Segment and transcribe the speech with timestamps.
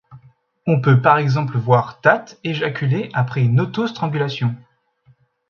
[0.65, 4.55] On peut par exemple voir Tate éjaculer après une auto-strangulation.